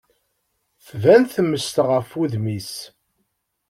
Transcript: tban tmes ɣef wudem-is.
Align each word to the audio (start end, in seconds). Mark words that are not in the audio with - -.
tban 0.85 1.23
tmes 1.25 1.67
ɣef 1.89 2.09
wudem-is. 2.17 2.73